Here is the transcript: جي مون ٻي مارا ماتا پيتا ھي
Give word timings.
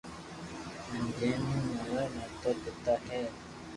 جي 0.83 0.87
مون 1.01 1.05
ٻي 1.19 1.29
مارا 1.43 2.05
ماتا 2.15 2.51
پيتا 2.63 2.93
ھي 3.09 3.21